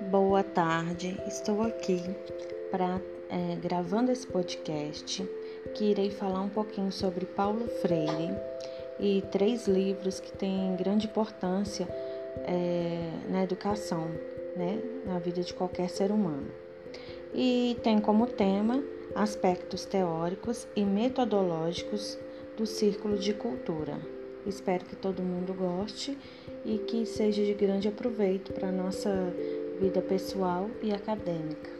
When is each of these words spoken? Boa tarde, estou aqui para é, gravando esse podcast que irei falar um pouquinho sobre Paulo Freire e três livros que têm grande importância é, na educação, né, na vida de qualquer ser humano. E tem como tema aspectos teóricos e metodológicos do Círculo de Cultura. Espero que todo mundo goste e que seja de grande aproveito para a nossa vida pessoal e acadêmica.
Boa 0.00 0.44
tarde, 0.44 1.18
estou 1.26 1.62
aqui 1.62 2.02
para 2.70 3.00
é, 3.30 3.56
gravando 3.56 4.12
esse 4.12 4.26
podcast 4.26 5.26
que 5.74 5.86
irei 5.86 6.10
falar 6.10 6.42
um 6.42 6.50
pouquinho 6.50 6.92
sobre 6.92 7.24
Paulo 7.24 7.66
Freire 7.80 8.30
e 9.00 9.22
três 9.32 9.66
livros 9.66 10.20
que 10.20 10.30
têm 10.36 10.76
grande 10.76 11.06
importância 11.06 11.88
é, 12.44 13.10
na 13.30 13.42
educação, 13.42 14.10
né, 14.54 14.78
na 15.06 15.18
vida 15.18 15.40
de 15.40 15.54
qualquer 15.54 15.88
ser 15.88 16.12
humano. 16.12 16.46
E 17.34 17.78
tem 17.82 17.98
como 17.98 18.26
tema 18.26 18.84
aspectos 19.14 19.86
teóricos 19.86 20.68
e 20.76 20.84
metodológicos 20.84 22.18
do 22.54 22.66
Círculo 22.66 23.16
de 23.16 23.32
Cultura. 23.32 23.98
Espero 24.46 24.84
que 24.84 24.94
todo 24.94 25.22
mundo 25.22 25.54
goste 25.54 26.16
e 26.64 26.78
que 26.78 27.06
seja 27.06 27.42
de 27.42 27.54
grande 27.54 27.88
aproveito 27.88 28.52
para 28.52 28.68
a 28.68 28.72
nossa 28.72 29.10
vida 29.80 30.00
pessoal 30.00 30.70
e 30.82 30.92
acadêmica. 30.92 31.75